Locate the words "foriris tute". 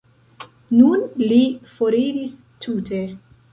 1.75-3.07